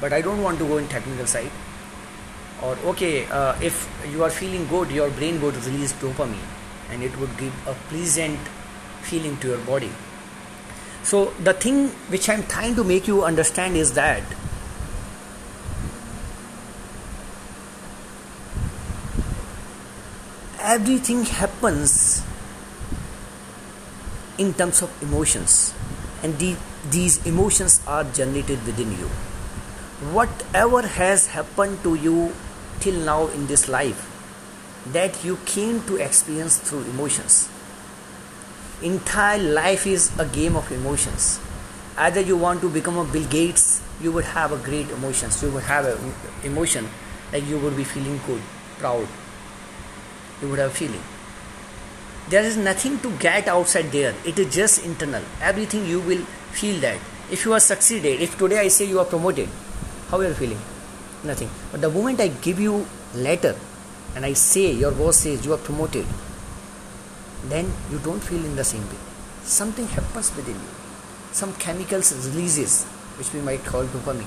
But 0.00 0.12
i 0.12 0.20
don't 0.20 0.42
want 0.42 0.58
to 0.58 0.66
go 0.66 0.76
in 0.76 0.88
technical 0.88 1.26
side. 1.26 1.50
Or 2.62 2.76
okay 2.92 3.24
uh, 3.26 3.56
if 3.62 3.88
you 4.12 4.22
are 4.24 4.30
feeling 4.30 4.66
good 4.66 4.90
your 4.90 5.10
brain 5.10 5.40
would 5.40 5.56
release 5.64 5.94
dopamine 5.94 6.52
and 6.90 7.02
it 7.02 7.18
would 7.18 7.36
give 7.38 7.66
a 7.66 7.74
pleasant 7.88 8.38
feeling 9.02 9.36
to 9.38 9.48
your 9.48 9.58
body 9.72 9.90
so, 11.06 11.26
the 11.38 11.52
thing 11.54 11.90
which 12.10 12.28
I'm 12.28 12.42
trying 12.48 12.74
to 12.74 12.82
make 12.82 13.06
you 13.06 13.22
understand 13.22 13.76
is 13.76 13.92
that 13.92 14.24
everything 20.58 21.22
happens 21.22 22.24
in 24.36 24.52
terms 24.54 24.82
of 24.82 24.90
emotions, 25.00 25.72
and 26.24 26.36
the, 26.40 26.56
these 26.90 27.24
emotions 27.24 27.80
are 27.86 28.02
generated 28.02 28.66
within 28.66 28.90
you. 28.90 29.06
Whatever 30.10 30.82
has 30.82 31.28
happened 31.28 31.84
to 31.84 31.94
you 31.94 32.34
till 32.80 32.98
now 33.04 33.28
in 33.28 33.46
this 33.46 33.68
life, 33.68 34.10
that 34.86 35.24
you 35.24 35.38
came 35.46 35.82
to 35.82 35.98
experience 35.98 36.58
through 36.58 36.82
emotions 36.82 37.48
entire 38.82 39.38
life 39.38 39.86
is 39.86 40.12
a 40.18 40.26
game 40.26 40.56
of 40.56 40.70
emotions. 40.70 41.40
Either 41.96 42.20
you 42.20 42.36
want 42.36 42.60
to 42.60 42.68
become 42.68 42.98
a 42.98 43.04
bill 43.04 43.26
gates 43.28 43.82
you 44.00 44.12
would 44.12 44.24
have 44.24 44.52
a 44.52 44.58
great 44.58 44.90
emotions. 44.90 45.42
You 45.42 45.50
would 45.50 45.64
have 45.64 45.84
a 45.86 45.98
emotion 46.46 46.88
like 47.32 47.46
you 47.46 47.58
would 47.58 47.76
be 47.76 47.84
feeling 47.84 48.20
good 48.26 48.42
proud. 48.78 49.08
You 50.42 50.48
would 50.48 50.58
have 50.58 50.72
feeling. 50.72 51.02
There 52.28 52.42
is 52.42 52.56
nothing 52.56 52.98
to 53.00 53.10
get 53.18 53.48
outside 53.48 53.92
there. 53.92 54.14
It 54.24 54.38
is 54.38 54.54
just 54.54 54.84
internal. 54.84 55.22
Everything 55.40 55.86
you 55.86 56.00
will 56.00 56.22
feel 56.52 56.80
that. 56.80 56.98
If 57.30 57.44
you 57.44 57.52
are 57.54 57.60
succeeded 57.60 58.20
if 58.22 58.38
today 58.38 58.60
i 58.60 58.68
say 58.68 58.84
you 58.84 59.00
are 59.00 59.04
promoted 59.04 59.48
how 60.10 60.18
are 60.18 60.24
you 60.24 60.30
are 60.30 60.34
feeling? 60.34 60.60
Nothing. 61.24 61.50
But 61.72 61.80
the 61.80 61.90
moment 61.90 62.20
i 62.20 62.28
give 62.28 62.60
you 62.60 62.86
letter 63.14 63.56
and 64.14 64.24
i 64.24 64.32
say 64.32 64.70
your 64.70 64.92
boss 64.92 65.16
says 65.16 65.44
you 65.44 65.52
are 65.52 65.58
promoted 65.58 66.06
then 67.44 67.70
you 67.90 67.98
don't 67.98 68.20
feel 68.20 68.44
in 68.44 68.56
the 68.56 68.64
same 68.64 68.82
way. 68.88 68.98
Something 69.42 69.86
happens 69.88 70.34
within 70.34 70.54
you. 70.54 70.74
Some 71.32 71.54
chemicals 71.54 72.12
releases 72.28 72.84
which 73.18 73.32
we 73.32 73.40
might 73.40 73.64
call 73.64 73.84
dopamine. 73.84 74.26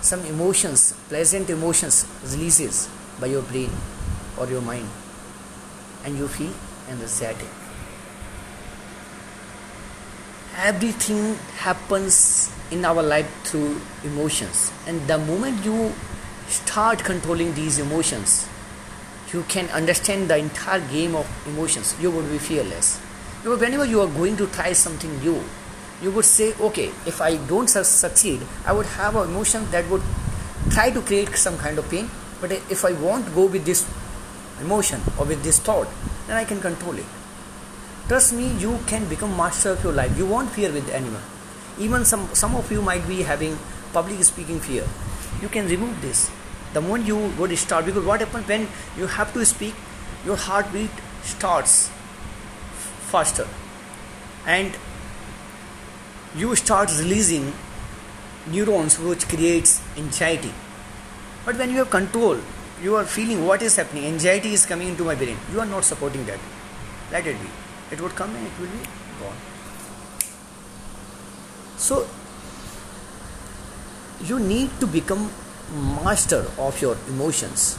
Some 0.00 0.24
emotions 0.26 0.92
pleasant 1.08 1.50
emotions 1.50 2.06
releases 2.30 2.88
by 3.20 3.26
your 3.26 3.42
brain 3.42 3.70
or 4.38 4.46
your 4.48 4.62
mind. 4.62 4.88
And 6.04 6.16
you 6.18 6.28
feel 6.28 6.52
energetic. 6.90 7.48
Everything 10.56 11.34
happens 11.58 12.50
in 12.70 12.84
our 12.84 13.02
life 13.02 13.30
through 13.44 13.80
emotions. 14.04 14.72
And 14.86 15.00
the 15.08 15.18
moment 15.18 15.64
you 15.64 15.92
start 16.48 17.02
controlling 17.02 17.54
these 17.54 17.78
emotions 17.78 18.48
you 19.34 19.42
can 19.48 19.68
understand 19.70 20.30
the 20.30 20.38
entire 20.38 20.80
game 20.88 21.16
of 21.16 21.26
emotions, 21.46 21.96
you 22.00 22.10
would 22.10 22.30
be 22.30 22.38
fearless. 22.38 22.98
Whenever 23.42 23.84
you 23.84 24.00
are 24.00 24.06
going 24.06 24.36
to 24.36 24.46
try 24.46 24.72
something 24.72 25.18
new, 25.18 25.42
you 26.00 26.12
would 26.12 26.24
say, 26.24 26.54
okay, 26.60 26.86
if 27.04 27.20
I 27.20 27.36
don't 27.48 27.68
succeed, 27.68 28.40
I 28.64 28.72
would 28.72 28.86
have 28.86 29.16
an 29.16 29.28
emotion 29.28 29.68
that 29.72 29.90
would 29.90 30.02
try 30.70 30.90
to 30.90 31.00
create 31.02 31.34
some 31.36 31.58
kind 31.58 31.78
of 31.78 31.90
pain. 31.90 32.08
But 32.40 32.52
if 32.52 32.84
I 32.84 32.92
want 32.92 33.26
to 33.26 33.32
go 33.32 33.46
with 33.46 33.64
this 33.64 33.84
emotion 34.60 35.00
or 35.18 35.26
with 35.26 35.42
this 35.42 35.58
thought, 35.58 35.88
then 36.28 36.36
I 36.36 36.44
can 36.44 36.60
control 36.60 36.94
it. 36.94 37.06
Trust 38.06 38.34
me, 38.34 38.48
you 38.58 38.78
can 38.86 39.08
become 39.08 39.36
master 39.36 39.70
of 39.70 39.82
your 39.82 39.92
life. 39.92 40.16
You 40.16 40.26
won't 40.26 40.50
fear 40.50 40.70
with 40.70 40.88
anyone. 40.90 41.22
Even 41.78 42.04
some 42.04 42.28
some 42.34 42.54
of 42.54 42.70
you 42.70 42.82
might 42.82 43.06
be 43.08 43.22
having 43.22 43.58
public 43.92 44.22
speaking 44.22 44.60
fear. 44.60 44.84
You 45.42 45.48
can 45.48 45.66
remove 45.66 46.00
this 46.02 46.30
the 46.74 46.80
moment 46.80 47.06
you 47.06 47.32
to 47.38 47.56
start 47.56 47.86
because 47.86 48.04
what 48.04 48.20
happens 48.20 48.48
when 48.48 48.68
you 48.98 49.06
have 49.06 49.32
to 49.34 49.44
speak 49.46 49.74
your 50.26 50.36
heartbeat 50.36 50.90
starts 51.22 51.90
faster. 53.12 53.46
And 54.46 54.76
you 56.36 56.54
start 56.56 56.90
releasing 56.98 57.52
neurons 58.46 58.98
which 58.98 59.28
creates 59.28 59.80
anxiety. 59.96 60.52
But 61.44 61.56
when 61.56 61.70
you 61.70 61.78
have 61.78 61.90
control 61.90 62.38
you 62.82 62.96
are 62.96 63.04
feeling 63.04 63.46
what 63.46 63.62
is 63.62 63.76
happening. 63.76 64.06
Anxiety 64.06 64.52
is 64.52 64.66
coming 64.66 64.88
into 64.88 65.04
my 65.04 65.14
brain. 65.14 65.36
You 65.52 65.60
are 65.60 65.66
not 65.66 65.84
supporting 65.84 66.26
that. 66.26 66.38
Let 67.12 67.26
it 67.26 67.40
be. 67.40 67.48
It 67.92 68.00
would 68.00 68.14
come 68.14 68.34
and 68.34 68.46
it 68.46 68.52
will 68.58 68.66
be 68.66 68.84
gone. 69.20 69.36
So 71.76 72.06
you 74.24 74.38
need 74.40 74.70
to 74.80 74.86
become 74.86 75.30
master 75.72 76.46
of 76.58 76.80
your 76.80 76.96
emotions. 77.08 77.78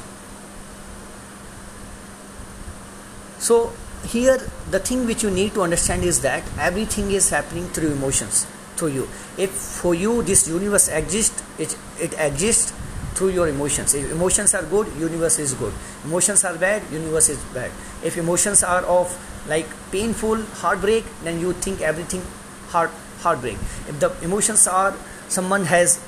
So, 3.40 3.72
here 4.08 4.38
the 4.72 4.80
thing 4.80 5.06
which 5.06 5.24
you 5.24 5.32
need 5.32 5.54
to 5.54 5.62
understand 5.62 6.04
is 6.04 6.22
that 6.22 6.44
everything 6.60 7.12
is 7.12 7.30
happening 7.30 7.68
through 7.70 7.92
emotions, 7.92 8.46
through 8.76 8.90
you. 8.90 9.08
If 9.38 9.52
for 9.52 9.94
you 9.96 10.24
this 10.24 10.48
universe 10.48 10.88
exists, 10.88 11.44
it, 11.60 11.78
it 12.00 12.14
exists 12.18 12.74
through 13.16 13.30
your 13.30 13.48
emotions. 13.48 13.94
If 13.94 14.12
emotions 14.12 14.54
are 14.54 14.64
good, 14.64 14.88
universe 15.00 15.40
is 15.40 15.54
good. 15.54 15.74
Emotions 16.04 16.44
are 16.44 16.56
bad, 16.58 16.84
universe 16.92 17.30
is 17.30 17.40
bad. 17.54 17.72
If 18.04 18.18
emotions 18.18 18.64
are 18.64 18.84
of 18.84 19.16
like 19.48 19.68
painful, 19.92 20.42
heartbreak, 20.62 21.06
then 21.24 21.40
you 21.40 21.54
think 21.54 21.82
everything 21.82 22.22
heart 22.70 22.92
heartbreak. 23.20 23.56
If 23.88 24.00
the 24.00 24.12
emotions 24.22 24.68
are 24.68 24.96
someone 25.30 25.66
has 25.66 26.00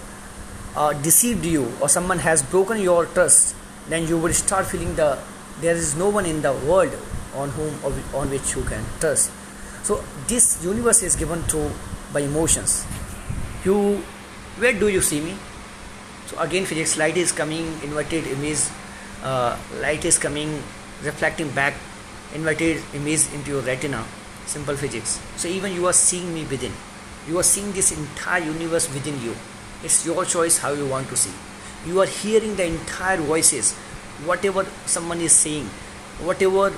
uh, 0.77 0.93
deceived 1.01 1.43
you 1.43 1.65
or 1.81 1.89
someone 1.89 2.19
has 2.19 2.43
broken 2.43 2.79
your 2.79 3.05
trust 3.07 3.55
then 3.89 4.07
you 4.07 4.17
will 4.17 4.33
start 4.33 4.65
feeling 4.65 4.93
the 4.95 5.17
there 5.61 5.75
is 5.75 5.95
no 5.95 6.09
one 6.09 6.25
in 6.25 6.41
the 6.41 6.53
world 6.69 6.93
on 7.33 7.49
whom 7.49 7.73
or 7.83 7.91
on 8.19 8.29
which 8.29 8.55
you 8.55 8.63
can 8.63 8.83
trust. 8.99 9.31
So 9.83 10.03
this 10.27 10.63
universe 10.63 11.01
is 11.01 11.15
given 11.15 11.41
through 11.43 11.71
by 12.13 12.21
emotions. 12.21 12.85
You 13.63 14.03
where 14.57 14.73
do 14.73 14.87
you 14.89 15.01
see 15.01 15.21
me? 15.21 15.35
So 16.27 16.37
again 16.39 16.65
physics 16.65 16.97
light 16.97 17.17
is 17.17 17.31
coming 17.31 17.65
inverted 17.81 18.27
image 18.27 18.69
uh, 19.23 19.57
light 19.81 20.05
is 20.05 20.19
coming 20.19 20.61
reflecting 21.03 21.49
back 21.51 21.73
inverted 22.35 22.83
image 22.93 23.33
into 23.33 23.51
your 23.51 23.61
retina. 23.61 24.05
Simple 24.45 24.75
physics. 24.75 25.19
So 25.37 25.47
even 25.47 25.73
you 25.73 25.87
are 25.87 25.93
seeing 25.93 26.33
me 26.33 26.45
within. 26.45 26.71
You 27.27 27.39
are 27.39 27.43
seeing 27.43 27.71
this 27.73 27.91
entire 27.91 28.43
universe 28.43 28.93
within 28.93 29.19
you 29.21 29.35
it's 29.83 30.05
your 30.05 30.25
choice 30.25 30.57
how 30.57 30.73
you 30.73 30.87
want 30.87 31.07
to 31.09 31.15
see. 31.15 31.33
You 31.87 32.01
are 32.01 32.07
hearing 32.07 32.55
the 32.55 32.65
entire 32.65 33.17
voices, 33.17 33.73
whatever 34.25 34.65
someone 34.85 35.21
is 35.21 35.31
saying, 35.31 35.65
whatever 36.23 36.73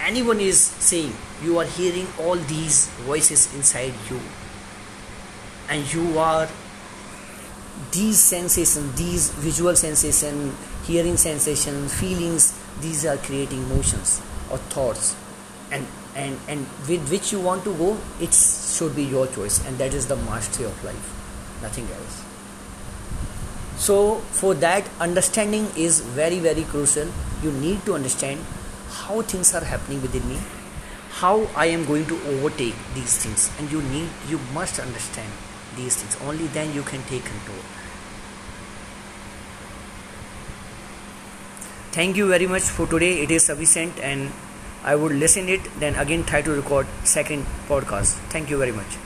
anyone 0.00 0.40
is 0.40 0.60
saying, 0.60 1.12
you 1.42 1.58
are 1.58 1.64
hearing 1.64 2.06
all 2.18 2.36
these 2.36 2.88
voices 3.06 3.52
inside 3.54 3.94
you. 4.10 4.20
And 5.68 5.92
you 5.94 6.18
are 6.18 6.48
these 7.92 8.18
sensations, 8.18 8.98
these 8.98 9.30
visual 9.30 9.74
sensation, 9.74 10.52
hearing 10.84 11.16
sensation, 11.16 11.88
feelings, 11.88 12.58
these 12.80 13.06
are 13.06 13.16
creating 13.16 13.62
emotions 13.64 14.20
or 14.50 14.58
thoughts. 14.58 15.16
And 15.70 15.86
and 16.16 16.38
and 16.48 16.66
with 16.88 17.08
which 17.10 17.32
you 17.32 17.40
want 17.40 17.64
to 17.64 17.74
go, 17.74 17.96
it 18.20 18.34
should 18.34 18.96
be 18.96 19.04
your 19.04 19.26
choice, 19.28 19.64
and 19.66 19.78
that 19.78 19.94
is 19.94 20.08
the 20.08 20.16
mastery 20.16 20.66
of 20.66 20.84
life 20.84 21.19
nothing 21.62 21.88
else. 21.98 22.22
So 23.76 24.16
for 24.40 24.54
that 24.54 24.88
understanding 25.00 25.68
is 25.76 26.00
very 26.00 26.38
very 26.38 26.64
crucial. 26.64 27.08
You 27.42 27.52
need 27.52 27.84
to 27.86 27.94
understand 27.94 28.40
how 28.90 29.22
things 29.22 29.54
are 29.54 29.64
happening 29.64 30.02
within 30.02 30.28
me 30.28 30.38
how 31.18 31.32
i 31.62 31.66
am 31.76 31.84
going 31.86 32.06
to 32.06 32.16
overtake 32.32 32.74
these 32.94 33.16
things. 33.18 33.50
And 33.58 33.70
you 33.72 33.82
need 33.82 34.08
you 34.28 34.38
must 34.54 34.78
understand 34.78 35.32
these 35.76 35.96
things. 35.96 36.16
Only 36.28 36.46
then 36.58 36.72
you 36.74 36.82
can 36.82 37.02
take 37.10 37.24
control. 37.24 37.58
Thank 41.92 42.16
you 42.16 42.28
very 42.28 42.46
much 42.46 42.62
for 42.62 42.86
today. 42.86 43.12
It 43.22 43.30
is 43.30 43.44
sufficient 43.44 43.98
and 43.98 44.32
i 44.90 44.94
would 44.96 45.12
listen 45.12 45.48
it 45.54 45.66
then 45.80 45.96
again 46.02 46.22
try 46.24 46.40
to 46.42 46.52
record 46.62 46.86
second 47.04 47.46
podcast. 47.68 48.26
Thank 48.36 48.48
you 48.48 48.58
very 48.66 48.72
much 48.72 48.98